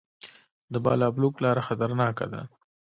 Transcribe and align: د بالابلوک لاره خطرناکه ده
د 0.73 0.75
بالابلوک 0.85 1.35
لاره 1.43 1.61
خطرناکه 1.67 2.25
ده 2.31 2.41